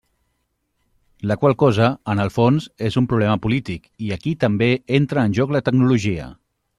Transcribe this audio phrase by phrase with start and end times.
[1.31, 5.41] La qual cosa, en el fons, és un problema polític, i aquí també entra en
[5.41, 6.27] joc la tecnologia.